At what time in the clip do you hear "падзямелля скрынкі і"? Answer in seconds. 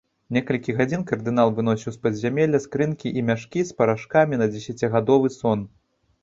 2.05-3.23